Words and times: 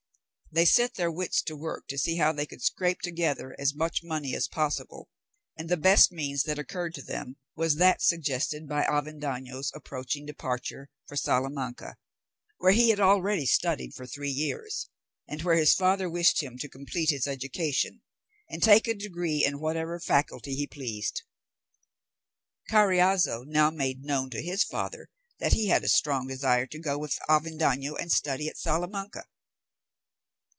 They 0.53 0.65
set 0.65 0.95
their 0.95 1.09
wits 1.09 1.41
to 1.43 1.55
work 1.55 1.87
to 1.87 1.97
see 1.97 2.17
how 2.17 2.33
they 2.33 2.45
could 2.45 2.61
scrape 2.61 2.99
together 2.99 3.55
as 3.57 3.73
much 3.73 4.03
money 4.03 4.35
as 4.35 4.49
possible, 4.49 5.07
and 5.57 5.69
the 5.69 5.77
best 5.77 6.11
means 6.11 6.43
that 6.43 6.59
occurred 6.59 6.93
to 6.95 7.01
them 7.01 7.37
was 7.55 7.75
that 7.75 8.01
suggested 8.01 8.67
by 8.67 8.83
Avendaño's 8.83 9.71
approaching 9.73 10.25
departure 10.25 10.89
for 11.07 11.15
Salamanca, 11.15 11.95
where 12.57 12.73
he 12.73 12.89
had 12.89 12.99
already 12.99 13.45
studied 13.45 13.93
for 13.93 14.05
three 14.05 14.29
years, 14.29 14.89
and 15.25 15.41
where 15.43 15.55
his 15.55 15.73
father 15.73 16.09
wished 16.09 16.43
him 16.43 16.57
to 16.57 16.67
complete 16.67 17.11
his 17.11 17.27
education, 17.27 18.01
and 18.49 18.61
take 18.61 18.89
a 18.89 18.93
degree 18.93 19.45
in 19.45 19.61
whatever 19.61 20.01
faculty 20.01 20.53
he 20.53 20.67
pleased. 20.67 21.21
Carriazo 22.69 23.45
now 23.45 23.69
made 23.71 24.03
known 24.03 24.29
to 24.31 24.41
his 24.41 24.65
father 24.65 25.07
that 25.39 25.53
he 25.53 25.67
had 25.69 25.85
a 25.85 25.87
strong 25.87 26.27
desire 26.27 26.65
to 26.65 26.77
go 26.77 26.97
with 26.97 27.17
Avendaño 27.29 27.95
and 27.97 28.11
study 28.11 28.49
at 28.49 28.57
Salamanca. 28.57 29.23